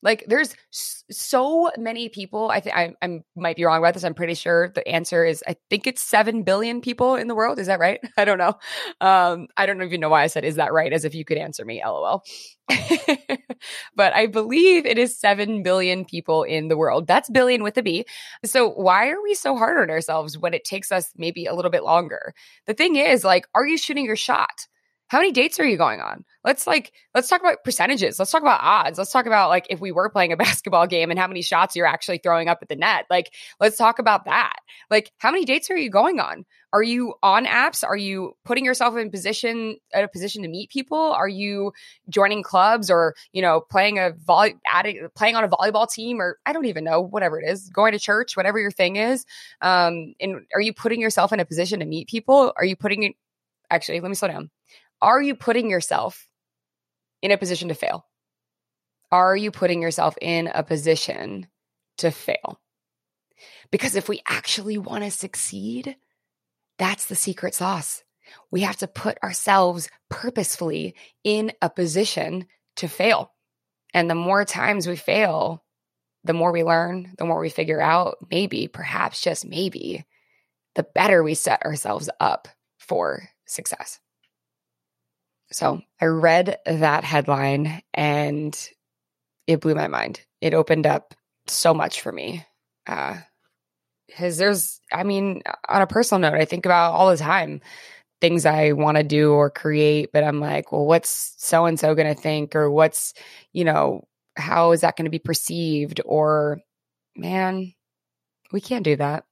Like, 0.05 0.25
there's 0.29 0.55
so 0.71 1.71
many 1.79 2.11
people. 2.11 2.51
I 2.51 2.61
think 2.61 2.77
I 2.77 3.23
might 3.35 3.57
be 3.57 3.65
wrong 3.65 3.79
about 3.79 3.95
this. 3.95 4.05
I'm 4.05 4.15
pretty 4.15 4.35
sure 4.35 4.69
the 4.69 4.87
answer 4.87 5.25
is 5.25 5.43
I 5.49 5.57
think 5.71 5.87
it's 5.87 6.03
seven 6.03 6.43
billion 6.43 6.83
people 6.83 7.17
in 7.17 7.27
the 7.27 7.35
world. 7.35 7.59
Is 7.59 7.69
that 7.69 7.81
right? 7.81 8.01
I 8.19 8.27
don't 8.27 8.39
know. 8.39 8.55
Um, 9.01 9.49
I 9.57 9.65
don't 9.65 9.83
even 9.83 10.01
know 10.01 10.11
why 10.11 10.23
I 10.23 10.27
said 10.27 10.45
is 10.45 10.57
that 10.57 10.75
right, 10.75 10.93
as 10.93 11.07
if 11.07 11.15
you 11.15 11.25
could 11.25 11.39
answer 11.39 11.65
me. 11.65 11.83
LOL. 11.85 12.23
but 13.97 14.15
I 14.15 14.27
believe 14.27 14.87
it 14.87 14.99
is 14.99 15.19
7 15.19 15.63
billion 15.63 16.05
people 16.05 16.43
in 16.43 16.69
the 16.69 16.77
world. 16.77 17.07
That's 17.07 17.31
billion 17.31 17.63
with 17.63 17.77
a 17.79 17.83
B. 17.83 18.05
So 18.45 18.69
why 18.71 19.09
are 19.09 19.23
we 19.23 19.35
so 19.35 19.57
hard 19.57 19.79
on 19.79 19.91
ourselves 19.91 20.39
when 20.39 20.55
it 20.55 20.65
takes 20.65 20.93
us 20.93 21.11
maybe 21.17 21.47
a 21.47 21.55
little 21.55 21.71
bit 21.71 21.83
longer? 21.85 22.35
The 22.67 22.75
thing 22.75 22.97
is, 22.97 23.25
like, 23.25 23.47
are 23.55 23.67
you 23.67 23.79
shooting 23.79 24.05
your 24.05 24.17
shot? 24.17 24.67
How 25.09 25.19
many 25.19 25.33
dates 25.33 25.61
are 25.61 25.67
you 25.67 25.77
going 25.77 26.01
on? 26.01 26.25
Let's 26.45 26.67
like 26.67 26.93
let's 27.15 27.29
talk 27.29 27.41
about 27.41 27.63
percentages. 27.63 28.19
Let's 28.19 28.31
talk 28.31 28.43
about 28.43 28.61
odds. 28.63 28.99
Let's 28.99 29.13
talk 29.13 29.27
about 29.27 29.51
like 29.51 29.67
if 29.69 29.81
we 29.81 29.93
were 29.93 30.09
playing 30.09 30.33
a 30.33 30.37
basketball 30.45 30.87
game 30.87 31.11
and 31.11 31.19
how 31.19 31.27
many 31.27 31.43
shots 31.43 31.77
you're 31.77 31.87
actually 31.87 32.19
throwing 32.19 32.49
up 32.49 32.59
at 32.63 32.69
the 32.69 32.77
net. 32.77 33.05
Like 33.11 33.33
let's 33.61 33.77
talk 33.77 33.99
about 33.99 34.25
that. 34.25 34.57
Like 34.91 35.13
how 35.19 35.31
many 35.31 35.45
dates 35.45 35.71
are 35.71 35.77
you 35.77 35.91
going 35.91 36.21
on? 36.21 36.45
Are 36.73 36.83
you 36.83 37.15
on 37.23 37.45
apps? 37.47 37.85
Are 37.85 37.97
you 37.97 38.35
putting 38.45 38.65
yourself 38.65 38.97
in 38.97 39.11
position 39.11 39.77
at 39.93 40.05
a 40.05 40.09
position 40.09 40.43
to 40.43 40.49
meet 40.49 40.71
people? 40.71 40.99
Are 40.99 41.29
you 41.29 41.73
joining 42.09 42.43
clubs 42.43 42.91
or, 42.91 43.15
you 43.33 43.43
know, 43.43 43.61
playing 43.61 43.99
a 43.99 44.13
volley 44.13 44.57
adding, 44.67 45.07
playing 45.15 45.37
on 45.37 45.45
a 45.45 45.49
volleyball 45.49 45.89
team 45.89 46.21
or 46.21 46.39
I 46.45 46.53
don't 46.53 46.65
even 46.65 46.83
know, 46.83 47.01
whatever 47.01 47.41
it 47.41 47.49
is, 47.49 47.69
going 47.69 47.93
to 47.93 47.99
church, 47.99 48.37
whatever 48.37 48.59
your 48.59 48.73
thing 48.73 48.97
is. 48.97 49.25
Um 49.61 50.15
and 50.19 50.47
are 50.55 50.61
you 50.61 50.73
putting 50.73 51.01
yourself 51.01 51.33
in 51.33 51.41
a 51.41 51.45
position 51.45 51.81
to 51.81 51.87
meet 51.87 52.09
people? 52.09 52.53
Are 52.57 52.65
you 52.65 52.75
putting 52.75 53.15
actually, 53.71 54.01
let 54.01 54.09
me 54.09 54.15
slow 54.15 54.29
down 54.29 54.51
are 55.05 55.21
you 55.21 55.35
putting 55.35 55.69
yourself 55.69 56.27
in 57.21 57.31
a 57.31 57.37
position 57.37 57.69
to 57.69 57.75
fail? 57.75 58.07
Are 59.13 59.37
you 59.37 59.51
putting 59.51 59.83
yourself 59.83 60.17
in 60.19 60.49
a 60.53 60.63
position 60.63 61.47
to 61.99 62.11
fail? 62.11 62.59
Because 63.71 63.97
if 63.97 64.09
we 64.09 64.23
actually 64.27 64.79
want 64.79 65.05
to 65.05 65.11
succeed, 65.11 65.97
that's 66.79 67.05
the 67.05 67.15
secret 67.15 67.55
sauce. 67.55 68.03
We 68.51 68.63
have 68.63 68.79
to 68.79 68.89
put 68.89 69.23
ourselves 69.23 69.91
purposefully 70.09 70.95
in 71.23 71.53
a 71.61 71.69
position 71.69 72.47
to 72.77 72.89
fail. 72.89 73.31
And 73.93 74.09
the 74.09 74.15
more 74.15 74.47
times 74.47 74.87
we 74.87 74.97
fail, 74.97 75.63
the 76.25 76.33
more 76.33 76.51
we 76.51 76.65
learn, 76.65 77.13
the 77.19 77.27
more 77.27 77.41
we 77.41 77.51
figure 77.51 77.81
out, 77.81 78.17
maybe, 78.31 78.69
perhaps 78.69 79.21
just 79.21 79.45
maybe, 79.45 80.07
the 80.77 80.83
better 80.95 81.23
we 81.23 81.35
set 81.35 81.63
ourselves 81.63 82.09
up 82.19 82.49
for 82.79 83.29
success. 83.45 84.01
So 85.55 85.83
I 86.01 86.07
read 86.07 86.59
that 86.67 87.05
headline 87.05 87.81
and 87.95 88.59
it 89.47 89.61
blew 89.61 89.77
my 89.77 89.87
mind. 89.87 90.21
It 90.41 90.53
opened 90.53 90.85
up 90.85 91.15
so 91.47 91.73
much 91.73 92.01
for 92.01 92.11
me. 92.11 92.45
Uh, 92.89 93.19
because 94.09 94.37
there's, 94.37 94.81
I 94.93 95.05
mean, 95.05 95.43
on 95.69 95.81
a 95.81 95.87
personal 95.87 96.21
note, 96.21 96.41
I 96.41 96.45
think 96.45 96.67
about 96.67 96.95
all 96.95 97.09
the 97.09 97.17
time 97.17 97.61
things 98.21 98.45
I 98.45 98.73
want 98.73 98.97
to 98.97 99.05
do 99.05 99.31
or 99.31 99.49
create, 99.49 100.11
but 100.13 100.25
I'm 100.25 100.41
like, 100.41 100.73
well, 100.73 100.87
what's 100.87 101.35
so 101.39 101.67
and 101.67 101.79
so 101.79 101.95
going 101.95 102.13
to 102.13 102.21
think? 102.21 102.57
Or 102.57 102.69
what's, 102.69 103.15
you 103.53 103.65
know, 103.65 104.09
how 104.37 104.73
is 104.73 104.81
that 104.81 104.97
going 104.97 105.05
to 105.05 105.11
be 105.11 105.21
perceived? 105.21 106.01
Or, 106.05 106.59
man, 107.17 107.73
we 108.51 108.61
can't 108.61 108.85
do 108.85 108.97
that. 108.97 109.25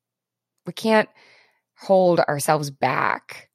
We 0.66 0.72
can't 0.72 1.08
hold 1.76 2.20
ourselves 2.20 2.70
back 2.70 3.48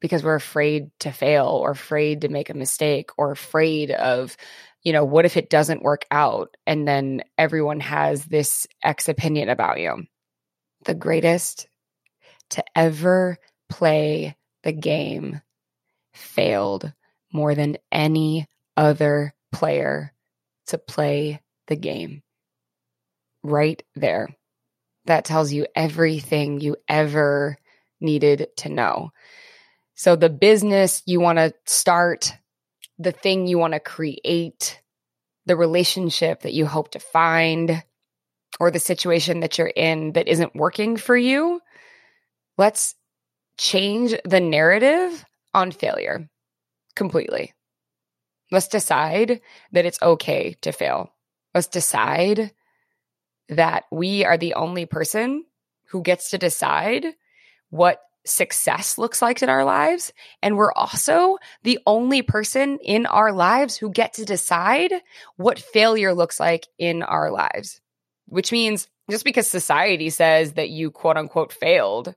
because 0.00 0.24
we're 0.24 0.34
afraid 0.34 0.90
to 1.00 1.12
fail 1.12 1.46
or 1.46 1.70
afraid 1.70 2.22
to 2.22 2.28
make 2.28 2.50
a 2.50 2.54
mistake 2.54 3.10
or 3.16 3.30
afraid 3.30 3.90
of 3.90 4.36
you 4.82 4.92
know 4.92 5.04
what 5.04 5.26
if 5.26 5.36
it 5.36 5.50
doesn't 5.50 5.82
work 5.82 6.06
out 6.10 6.56
and 6.66 6.88
then 6.88 7.22
everyone 7.36 7.80
has 7.80 8.24
this 8.24 8.66
x 8.82 9.08
opinion 9.08 9.48
about 9.48 9.78
you. 9.78 10.04
The 10.84 10.94
greatest 10.94 11.68
to 12.50 12.64
ever 12.74 13.38
play 13.68 14.36
the 14.62 14.72
game 14.72 15.40
failed 16.14 16.92
more 17.32 17.54
than 17.54 17.76
any 17.92 18.48
other 18.76 19.34
player 19.52 20.12
to 20.66 20.78
play 20.78 21.40
the 21.66 21.76
game. 21.76 22.22
Right 23.42 23.82
there. 23.94 24.28
That 25.06 25.24
tells 25.24 25.52
you 25.52 25.66
everything 25.74 26.60
you 26.60 26.76
ever 26.88 27.56
needed 28.00 28.48
to 28.58 28.68
know 28.68 29.10
so 30.00 30.16
the 30.16 30.30
business 30.30 31.02
you 31.04 31.20
want 31.20 31.36
to 31.36 31.52
start, 31.66 32.32
the 32.98 33.12
thing 33.12 33.46
you 33.46 33.58
want 33.58 33.74
to 33.74 33.80
create, 33.80 34.80
the 35.44 35.56
relationship 35.56 36.40
that 36.40 36.54
you 36.54 36.64
hope 36.64 36.92
to 36.92 36.98
find, 36.98 37.84
or 38.58 38.70
the 38.70 38.78
situation 38.78 39.40
that 39.40 39.58
you're 39.58 39.66
in 39.66 40.12
that 40.12 40.26
isn't 40.26 40.56
working 40.56 40.96
for 40.96 41.14
you, 41.14 41.60
let's 42.56 42.94
change 43.58 44.14
the 44.24 44.40
narrative 44.40 45.22
on 45.52 45.70
failure 45.70 46.30
completely. 46.96 47.52
Let's 48.50 48.68
decide 48.68 49.42
that 49.72 49.84
it's 49.84 50.00
okay 50.00 50.56
to 50.62 50.72
fail. 50.72 51.12
Let's 51.54 51.66
decide 51.66 52.52
that 53.50 53.84
we 53.92 54.24
are 54.24 54.38
the 54.38 54.54
only 54.54 54.86
person 54.86 55.44
who 55.88 56.00
gets 56.00 56.30
to 56.30 56.38
decide 56.38 57.04
what 57.68 58.00
success 58.24 58.98
looks 58.98 59.22
like 59.22 59.42
in 59.42 59.48
our 59.48 59.64
lives. 59.64 60.12
And 60.42 60.56
we're 60.56 60.72
also 60.72 61.38
the 61.62 61.78
only 61.86 62.22
person 62.22 62.78
in 62.82 63.06
our 63.06 63.32
lives 63.32 63.76
who 63.76 63.90
get 63.90 64.14
to 64.14 64.24
decide 64.24 64.92
what 65.36 65.58
failure 65.58 66.14
looks 66.14 66.38
like 66.38 66.66
in 66.78 67.02
our 67.02 67.30
lives, 67.30 67.80
which 68.26 68.52
means 68.52 68.88
just 69.10 69.24
because 69.24 69.46
society 69.46 70.10
says 70.10 70.54
that 70.54 70.70
you 70.70 70.90
quote 70.90 71.16
unquote 71.16 71.52
failed, 71.52 72.14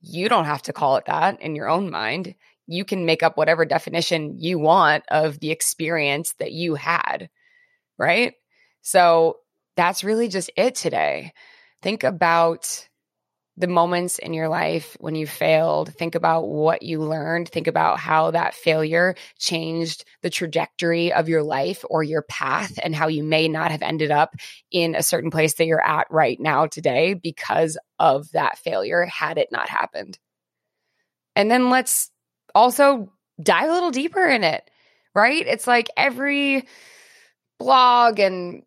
you 0.00 0.28
don't 0.28 0.44
have 0.44 0.62
to 0.62 0.72
call 0.72 0.96
it 0.96 1.06
that 1.06 1.40
in 1.40 1.56
your 1.56 1.68
own 1.68 1.90
mind. 1.90 2.34
You 2.66 2.84
can 2.84 3.06
make 3.06 3.22
up 3.22 3.36
whatever 3.36 3.64
definition 3.64 4.38
you 4.38 4.58
want 4.58 5.04
of 5.10 5.40
the 5.40 5.50
experience 5.50 6.34
that 6.38 6.52
you 6.52 6.74
had, 6.74 7.28
right? 7.98 8.34
So 8.82 9.38
that's 9.76 10.04
really 10.04 10.28
just 10.28 10.50
it 10.56 10.74
today. 10.74 11.32
Think 11.82 12.04
about 12.04 12.88
the 13.56 13.66
moments 13.66 14.18
in 14.18 14.32
your 14.32 14.48
life 14.48 14.96
when 14.98 15.14
you 15.14 15.26
failed, 15.26 15.92
think 15.92 16.14
about 16.14 16.48
what 16.48 16.82
you 16.82 17.00
learned, 17.00 17.48
think 17.48 17.66
about 17.66 17.98
how 17.98 18.30
that 18.30 18.54
failure 18.54 19.14
changed 19.38 20.04
the 20.22 20.30
trajectory 20.30 21.12
of 21.12 21.28
your 21.28 21.42
life 21.42 21.84
or 21.90 22.02
your 22.02 22.22
path, 22.22 22.78
and 22.82 22.94
how 22.94 23.08
you 23.08 23.22
may 23.22 23.48
not 23.48 23.70
have 23.70 23.82
ended 23.82 24.10
up 24.10 24.34
in 24.70 24.94
a 24.94 25.02
certain 25.02 25.30
place 25.30 25.54
that 25.54 25.66
you're 25.66 25.86
at 25.86 26.06
right 26.10 26.40
now 26.40 26.66
today 26.66 27.14
because 27.14 27.76
of 27.98 28.30
that 28.32 28.58
failure 28.58 29.04
had 29.04 29.36
it 29.36 29.48
not 29.52 29.68
happened. 29.68 30.18
And 31.36 31.50
then 31.50 31.68
let's 31.68 32.10
also 32.54 33.12
dive 33.42 33.68
a 33.68 33.72
little 33.72 33.90
deeper 33.90 34.26
in 34.26 34.44
it. 34.44 34.68
right? 35.14 35.46
It's 35.46 35.66
like 35.66 35.90
every 35.96 36.66
blog 37.58 38.18
and 38.18 38.62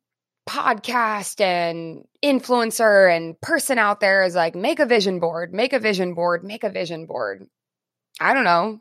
podcast 0.47 1.41
and 1.41 2.05
influencer 2.23 3.15
and 3.15 3.39
person 3.41 3.77
out 3.77 3.99
there 3.99 4.23
is 4.23 4.35
like, 4.35 4.55
make 4.55 4.79
a 4.79 4.85
vision 4.85 5.19
board, 5.19 5.53
make 5.53 5.73
a 5.73 5.79
vision 5.79 6.13
board, 6.13 6.43
make 6.43 6.63
a 6.63 6.69
vision 6.69 7.05
board. 7.05 7.45
I 8.19 8.33
don't 8.33 8.43
know. 8.43 8.79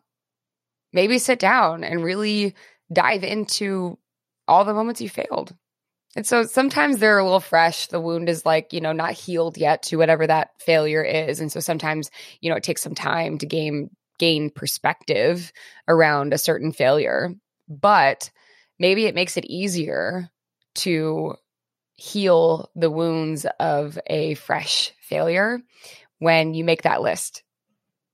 Maybe 0.93 1.19
sit 1.19 1.39
down 1.39 1.83
and 1.85 2.05
really 2.05 2.55
dive 2.93 3.25
into 3.25 3.99
all 4.47 4.65
the 4.65 4.75
moments 4.75 5.01
you 5.01 5.09
failed. 5.09 5.55
And 6.17 6.27
so 6.27 6.45
sometimes 6.45 6.99
they're 6.99 7.19
a 7.19 7.25
little 7.25 7.41
fresh. 7.41 7.89
The 7.89 8.01
wound 8.01 8.29
is 8.29 8.47
like, 8.47 8.73
you 8.73 8.81
know, 8.81 8.93
not 8.93 9.13
healed 9.13 9.59
yet 9.59 9.83
to 9.85 9.97
whatever 9.97 10.27
that 10.27 10.51
failure 10.61 11.03
is. 11.03 11.41
And 11.41 11.51
so 11.51 11.59
sometimes, 11.61 12.11
you 12.41 12.51
know, 12.51 12.57
it 12.57 12.63
takes 12.63 12.83
some 12.83 12.95
time 12.95 13.39
to 13.39 13.47
gain 13.47 13.91
gain 14.19 14.49
perspective 14.49 15.53
around 15.89 16.33
a 16.33 16.39
certain 16.39 16.71
failure. 16.73 17.35
But 17.69 18.31
maybe 18.79 19.07
it 19.07 19.15
makes 19.15 19.37
it 19.37 19.45
easier 19.47 20.31
to 20.77 21.35
heal 21.97 22.71
the 22.75 22.91
wounds 22.91 23.47
of 23.61 23.99
a 24.07 24.35
fresh 24.35 24.93
failure 25.01 25.61
when 26.19 26.55
you 26.55 26.65
make 26.65 26.83
that 26.83 27.03
list 27.03 27.43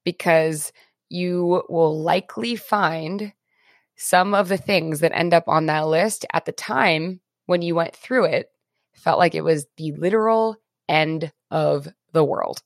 because 0.05 0.73
you 1.09 1.63
will 1.69 2.01
likely 2.03 2.57
find 2.57 3.33
some 3.97 4.35
of 4.35 4.49
the 4.49 4.57
things 4.57 5.01
that 5.01 5.17
end 5.17 5.35
up 5.35 5.45
on 5.47 5.67
that 5.67 5.87
list 5.87 6.25
at 6.33 6.45
the 6.45 6.53
time 6.53 7.21
when 7.47 7.63
you 7.63 7.75
went 7.75 7.95
through 7.95 8.25
it 8.25 8.51
felt 8.95 9.19
like 9.19 9.35
it 9.35 9.45
was 9.45 9.67
the 9.77 9.93
literal 9.93 10.57
end 10.89 11.33
of 11.51 11.89
the 12.13 12.25
world. 12.25 12.63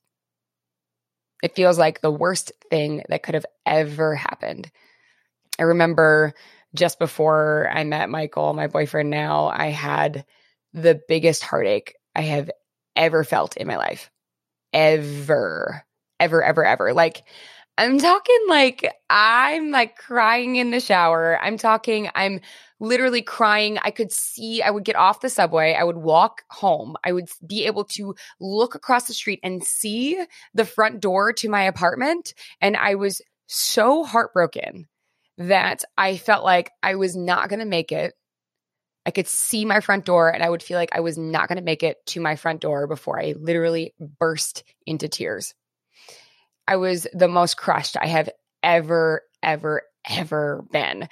It 1.42 1.54
feels 1.54 1.78
like 1.78 2.00
the 2.00 2.11
worst 2.11 2.52
thing 2.71 3.02
that 3.09 3.23
could 3.23 3.35
have 3.35 3.47
ever 3.66 4.14
happened. 4.14 4.71
I 5.59 5.64
remember 5.64 6.35
just 6.75 6.99
before 6.99 7.71
I 7.73 7.85
met 7.85 8.11
Michael, 8.11 8.54
my 8.54 8.66
boyfriend 8.66 9.11
now, 9.11 9.47
I 9.47 9.66
had 9.66 10.25
the 10.74 11.00
biggest 11.08 11.42
heartache 11.42 11.94
I 12.14 12.22
have 12.22 12.50
ever 12.96 13.24
felt 13.24 13.56
in 13.56 13.66
my 13.66 13.76
life. 13.76 14.10
Ever, 14.72 15.84
ever, 16.20 16.42
ever, 16.42 16.64
ever. 16.64 16.92
Like, 16.92 17.24
I'm 17.76 17.98
talking 17.98 18.38
like 18.48 18.92
I'm 19.10 19.70
like 19.70 19.96
crying 19.96 20.56
in 20.56 20.70
the 20.70 20.80
shower. 20.80 21.38
I'm 21.40 21.56
talking, 21.56 22.08
I'm 22.14 22.40
literally 22.78 23.22
crying. 23.22 23.78
I 23.82 23.90
could 23.90 24.12
see, 24.12 24.62
I 24.62 24.70
would 24.70 24.84
get 24.84 24.96
off 24.96 25.20
the 25.20 25.28
subway. 25.28 25.74
I 25.74 25.82
would 25.82 25.96
walk 25.96 26.42
home. 26.50 26.96
I 27.02 27.12
would 27.12 27.28
be 27.44 27.66
able 27.66 27.84
to 27.84 28.14
look 28.40 28.74
across 28.74 29.06
the 29.06 29.14
street 29.14 29.40
and 29.42 29.64
see 29.64 30.22
the 30.54 30.64
front 30.64 31.00
door 31.00 31.32
to 31.34 31.48
my 31.48 31.62
apartment. 31.62 32.34
And 32.60 32.76
I 32.76 32.94
was 32.94 33.22
so 33.46 34.04
heartbroken 34.04 34.86
that 35.38 35.82
I 35.98 36.16
felt 36.16 36.44
like 36.44 36.70
I 36.82 36.94
was 36.94 37.16
not 37.16 37.48
going 37.48 37.60
to 37.60 37.66
make 37.66 37.90
it. 37.90 38.14
I 39.06 39.11
could 39.11 39.28
see 39.28 39.64
my 39.64 39.80
front 39.80 40.04
door 40.04 40.30
and 40.30 40.42
I 40.42 40.49
would 40.49 40.62
feel 40.62 40.78
like 40.78 40.94
I 40.94 41.00
was 41.00 41.18
not 41.18 41.49
going 41.49 41.58
to 41.58 41.64
make 41.64 41.82
it 41.82 41.99
to 42.06 42.20
my 42.20 42.37
front 42.37 42.61
door 42.61 42.87
before 42.87 43.20
I 43.20 43.34
literally 43.38 43.94
burst 44.18 44.64
into 44.87 45.08
tears. 45.08 45.54
I 46.66 46.76
was 46.76 47.06
the 47.12 47.28
most 47.28 47.56
crushed 47.56 47.96
I 48.00 48.06
have 48.06 48.30
ever, 48.62 49.23
ever, 49.42 49.82
ever 50.08 50.64
been. 50.73 51.08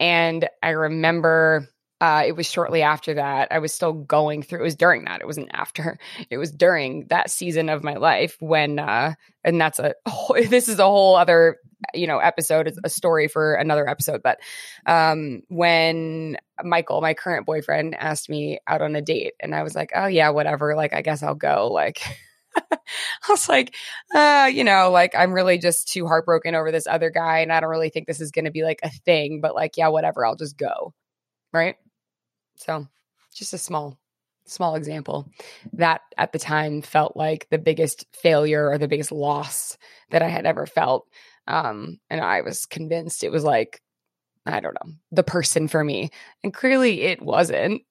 And 0.00 0.48
I 0.62 0.70
remember 0.70 1.68
uh, 2.00 2.24
it 2.26 2.32
was 2.32 2.46
shortly 2.46 2.82
after 2.82 3.14
that. 3.14 3.48
I 3.50 3.58
was 3.58 3.72
still 3.72 3.92
going 3.92 4.42
through. 4.42 4.60
It 4.60 4.64
was 4.64 4.76
during 4.76 5.04
that. 5.06 5.20
It 5.20 5.26
wasn't 5.26 5.50
after. 5.52 5.98
It 6.30 6.38
was 6.38 6.50
during 6.50 7.06
that 7.08 7.30
season 7.30 7.68
of 7.68 7.84
my 7.84 7.94
life 7.94 8.36
when, 8.40 8.78
uh, 8.78 9.14
and 9.44 9.60
that's 9.60 9.78
a. 9.78 9.94
This 10.48 10.68
is 10.68 10.78
a 10.78 10.84
whole 10.84 11.16
other, 11.16 11.56
you 11.94 12.06
know, 12.06 12.18
episode. 12.18 12.72
A 12.84 12.90
story 12.90 13.28
for 13.28 13.54
another 13.54 13.88
episode. 13.88 14.22
But 14.22 14.38
um, 14.86 15.42
when 15.48 16.36
Michael, 16.62 17.00
my 17.00 17.14
current 17.14 17.46
boyfriend, 17.46 17.94
asked 17.94 18.28
me 18.28 18.58
out 18.66 18.82
on 18.82 18.94
a 18.96 19.02
date, 19.02 19.34
and 19.40 19.54
I 19.54 19.62
was 19.62 19.74
like, 19.74 19.92
"Oh 19.94 20.06
yeah, 20.06 20.30
whatever. 20.30 20.74
Like, 20.74 20.92
I 20.92 21.02
guess 21.02 21.22
I'll 21.22 21.34
go." 21.34 21.68
Like. 21.72 22.00
I 22.72 22.78
was 23.28 23.50
like, 23.50 23.74
uh, 24.14 24.48
you 24.50 24.64
know, 24.64 24.90
like 24.90 25.14
I'm 25.14 25.34
really 25.34 25.58
just 25.58 25.88
too 25.88 26.06
heartbroken 26.06 26.54
over 26.54 26.72
this 26.72 26.86
other 26.86 27.10
guy, 27.10 27.40
and 27.40 27.52
I 27.52 27.60
don't 27.60 27.68
really 27.68 27.90
think 27.90 28.06
this 28.06 28.20
is 28.20 28.30
going 28.30 28.46
to 28.46 28.50
be 28.50 28.64
like 28.64 28.80
a 28.82 28.88
thing. 28.90 29.40
But 29.42 29.54
like, 29.54 29.76
yeah, 29.76 29.88
whatever, 29.88 30.24
I'll 30.24 30.36
just 30.36 30.56
go, 30.56 30.94
right? 31.52 31.76
So, 32.56 32.86
just 33.34 33.52
a 33.52 33.58
small, 33.58 33.98
small 34.46 34.74
example 34.74 35.30
that 35.74 36.02
at 36.16 36.32
the 36.32 36.38
time 36.38 36.82
felt 36.82 37.16
like 37.16 37.46
the 37.50 37.58
biggest 37.58 38.06
failure 38.12 38.68
or 38.68 38.78
the 38.78 38.88
biggest 38.88 39.12
loss 39.12 39.76
that 40.10 40.22
I 40.22 40.28
had 40.28 40.46
ever 40.46 40.66
felt. 40.66 41.06
Um, 41.46 41.98
and 42.10 42.20
I 42.20 42.40
was 42.40 42.66
convinced 42.66 43.24
it 43.24 43.32
was 43.32 43.44
like, 43.44 43.80
I 44.46 44.60
don't 44.60 44.74
know, 44.74 44.92
the 45.10 45.24
person 45.24 45.68
for 45.68 45.82
me. 45.82 46.10
And 46.42 46.54
clearly 46.54 47.02
it 47.02 47.20
wasn't. 47.20 47.82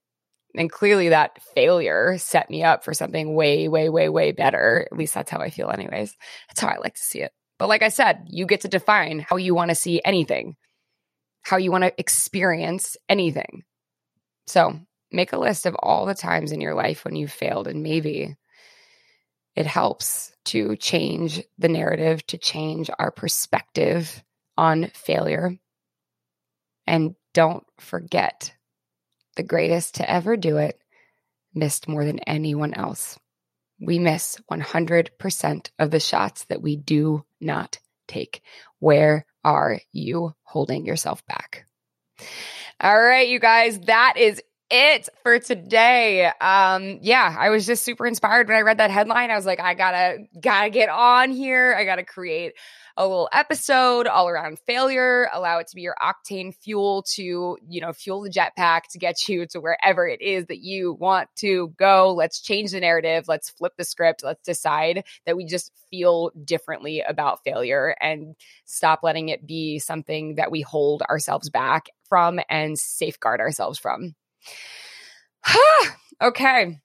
And 0.57 0.71
clearly 0.71 1.09
that 1.09 1.41
failure 1.53 2.17
set 2.17 2.49
me 2.49 2.63
up 2.63 2.85
for 2.85 2.93
something 2.93 3.35
way, 3.35 3.67
way, 3.67 3.89
way, 3.89 4.07
way 4.07 4.31
better. 4.31 4.87
At 4.89 4.97
least 4.97 5.13
that's 5.13 5.29
how 5.29 5.39
I 5.39 5.49
feel, 5.49 5.69
anyways. 5.69 6.15
That's 6.47 6.61
how 6.61 6.69
I 6.69 6.77
like 6.77 6.95
to 6.95 7.01
see 7.01 7.21
it. 7.21 7.33
But 7.59 7.67
like 7.67 7.83
I 7.83 7.89
said, 7.89 8.25
you 8.27 8.45
get 8.45 8.61
to 8.61 8.67
define 8.69 9.19
how 9.19 9.35
you 9.35 9.53
want 9.53 9.69
to 9.69 9.75
see 9.75 10.01
anything, 10.05 10.55
how 11.41 11.57
you 11.57 11.71
want 11.71 11.83
to 11.83 11.93
experience 11.97 12.95
anything. 13.09 13.63
So 14.47 14.79
make 15.11 15.33
a 15.33 15.39
list 15.39 15.65
of 15.65 15.75
all 15.75 16.05
the 16.05 16.15
times 16.15 16.51
in 16.51 16.61
your 16.61 16.75
life 16.75 17.05
when 17.05 17.15
you 17.15 17.27
failed, 17.27 17.67
and 17.67 17.83
maybe 17.83 18.35
it 19.55 19.65
helps 19.65 20.33
to 20.45 20.75
change 20.75 21.41
the 21.57 21.69
narrative, 21.69 22.25
to 22.27 22.37
change 22.37 22.89
our 22.99 23.11
perspective 23.11 24.23
on 24.57 24.91
failure. 24.93 25.57
And 26.85 27.15
don't 27.33 27.65
forget 27.79 28.53
the 29.35 29.43
greatest 29.43 29.95
to 29.95 30.09
ever 30.09 30.37
do 30.37 30.57
it 30.57 30.79
missed 31.53 31.87
more 31.87 32.05
than 32.05 32.19
anyone 32.19 32.73
else. 32.73 33.17
We 33.79 33.99
miss 33.99 34.37
100% 34.51 35.69
of 35.79 35.91
the 35.91 35.99
shots 35.99 36.45
that 36.45 36.61
we 36.61 36.75
do 36.75 37.25
not 37.41 37.79
take. 38.07 38.41
Where 38.79 39.25
are 39.43 39.79
you 39.91 40.33
holding 40.43 40.85
yourself 40.85 41.25
back? 41.25 41.65
All 42.81 43.01
right, 43.01 43.27
you 43.29 43.39
guys, 43.39 43.79
that 43.81 44.15
is 44.17 44.41
it 44.69 45.07
for 45.23 45.39
today. 45.39 46.25
Um, 46.25 46.99
yeah, 47.01 47.33
I 47.37 47.49
was 47.49 47.65
just 47.65 47.85
super 47.85 48.05
inspired 48.05 48.49
when 48.49 48.57
I 48.57 48.61
read 48.61 48.79
that 48.79 48.91
headline. 48.91 49.31
I 49.31 49.35
was 49.37 49.45
like, 49.45 49.61
I 49.61 49.75
gotta, 49.75 50.25
gotta 50.41 50.69
get 50.69 50.89
on 50.89 51.31
here. 51.31 51.73
I 51.77 51.85
gotta 51.85 52.03
create 52.03 52.53
a 52.97 53.05
little 53.05 53.29
episode 53.33 54.07
all 54.07 54.29
around 54.29 54.57
failure, 54.59 55.29
allow 55.33 55.59
it 55.59 55.67
to 55.67 55.75
be 55.75 55.81
your 55.81 55.95
octane 56.01 56.55
fuel 56.55 57.03
to, 57.13 57.57
you 57.67 57.81
know, 57.81 57.91
fuel 57.91 58.21
the 58.21 58.29
jetpack 58.29 58.83
to 58.91 58.99
get 58.99 59.27
you 59.27 59.45
to 59.47 59.59
wherever 59.59 60.07
it 60.07 60.21
is 60.21 60.45
that 60.45 60.59
you 60.59 60.93
want 60.93 61.29
to 61.37 61.73
go. 61.77 62.13
Let's 62.13 62.41
change 62.41 62.71
the 62.71 62.79
narrative. 62.79 63.25
Let's 63.27 63.49
flip 63.49 63.73
the 63.77 63.83
script. 63.83 64.23
Let's 64.23 64.43
decide 64.43 65.03
that 65.25 65.35
we 65.35 65.45
just 65.45 65.71
feel 65.89 66.31
differently 66.43 67.01
about 67.01 67.43
failure 67.43 67.95
and 67.99 68.35
stop 68.63 69.01
letting 69.03 69.29
it 69.29 69.45
be 69.45 69.79
something 69.79 70.35
that 70.35 70.51
we 70.51 70.61
hold 70.61 71.01
ourselves 71.01 71.49
back 71.49 71.87
from 72.07 72.39
and 72.49 72.77
safeguard 72.77 73.41
ourselves 73.41 73.77
from. 73.77 74.15
okay. 76.21 76.79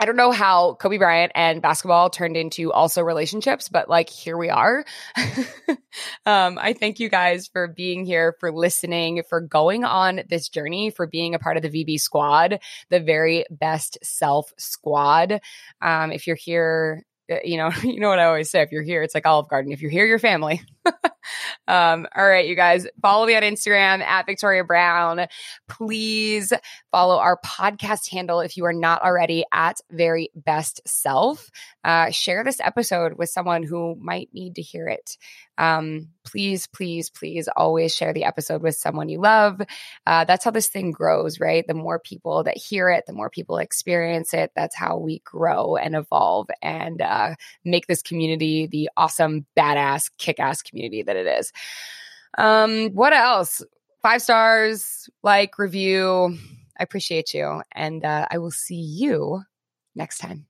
I 0.00 0.06
don't 0.06 0.16
know 0.16 0.32
how 0.32 0.74
Kobe 0.74 0.98
Bryant 0.98 1.32
and 1.34 1.62
basketball 1.62 2.10
turned 2.10 2.36
into 2.36 2.72
also 2.72 3.02
relationships, 3.02 3.68
but 3.68 3.88
like 3.88 4.08
here 4.08 4.36
we 4.36 4.50
are. 4.50 4.84
um, 6.26 6.58
I 6.58 6.72
thank 6.72 6.98
you 6.98 7.08
guys 7.08 7.46
for 7.46 7.68
being 7.68 8.04
here, 8.04 8.34
for 8.40 8.50
listening, 8.50 9.22
for 9.28 9.40
going 9.40 9.84
on 9.84 10.22
this 10.28 10.48
journey, 10.48 10.90
for 10.90 11.06
being 11.06 11.34
a 11.34 11.38
part 11.38 11.56
of 11.56 11.62
the 11.62 11.70
VB 11.70 12.00
squad, 12.00 12.58
the 12.90 13.00
very 13.00 13.44
best 13.50 13.98
self 14.02 14.52
squad. 14.58 15.40
Um, 15.80 16.10
if 16.10 16.26
you're 16.26 16.36
here 16.36 17.04
uh, 17.30 17.36
you 17.42 17.56
know, 17.56 17.70
you 17.82 18.00
know 18.00 18.08
what 18.08 18.18
I 18.18 18.24
always 18.24 18.50
say. 18.50 18.62
If 18.62 18.72
you're 18.72 18.82
here, 18.82 19.02
it's 19.02 19.14
like 19.14 19.26
Olive 19.26 19.48
Garden. 19.48 19.72
If 19.72 19.80
you're 19.80 19.90
here, 19.90 20.06
you're 20.06 20.18
family. 20.18 20.62
um, 21.66 22.06
all 22.14 22.26
right, 22.26 22.46
you 22.46 22.54
guys, 22.54 22.86
follow 23.00 23.26
me 23.26 23.34
on 23.34 23.42
Instagram 23.42 24.00
at 24.00 24.26
Victoria 24.26 24.64
Brown. 24.64 25.26
Please 25.68 26.52
follow 26.90 27.18
our 27.18 27.38
podcast 27.44 28.10
handle 28.10 28.40
if 28.40 28.56
you 28.56 28.64
are 28.64 28.72
not 28.72 29.02
already 29.02 29.44
at 29.52 29.80
Very 29.90 30.30
Best 30.34 30.80
Self. 30.86 31.50
Uh, 31.82 32.10
share 32.10 32.44
this 32.44 32.60
episode 32.60 33.14
with 33.14 33.30
someone 33.30 33.62
who 33.62 33.94
might 33.96 34.28
need 34.32 34.56
to 34.56 34.62
hear 34.62 34.88
it 34.88 35.16
um, 35.58 36.08
please, 36.24 36.66
please, 36.66 37.10
please 37.10 37.48
always 37.56 37.94
share 37.94 38.12
the 38.12 38.24
episode 38.24 38.62
with 38.62 38.76
someone 38.76 39.08
you 39.08 39.20
love. 39.20 39.60
Uh, 40.06 40.24
that's 40.24 40.44
how 40.44 40.50
this 40.50 40.68
thing 40.68 40.90
grows, 40.90 41.40
right? 41.40 41.66
The 41.66 41.74
more 41.74 41.98
people 41.98 42.44
that 42.44 42.56
hear 42.56 42.90
it, 42.90 43.04
the 43.06 43.12
more 43.12 43.30
people 43.30 43.58
experience 43.58 44.34
it. 44.34 44.52
That's 44.56 44.74
how 44.76 44.96
we 44.96 45.20
grow 45.20 45.76
and 45.76 45.94
evolve 45.94 46.48
and 46.62 47.00
uh, 47.00 47.34
make 47.64 47.86
this 47.86 48.02
community 48.02 48.66
the 48.66 48.90
awesome, 48.96 49.46
badass, 49.56 50.10
kick 50.18 50.40
ass 50.40 50.62
community 50.62 51.02
that 51.02 51.16
it 51.16 51.26
is. 51.26 51.52
Um, 52.38 52.90
what 52.90 53.12
else? 53.12 53.62
Five 54.02 54.22
stars, 54.22 55.08
like, 55.22 55.58
review. 55.58 56.36
I 56.78 56.82
appreciate 56.82 57.32
you. 57.32 57.62
And 57.72 58.04
uh, 58.04 58.26
I 58.30 58.38
will 58.38 58.50
see 58.50 58.74
you 58.74 59.42
next 59.94 60.18
time. 60.18 60.46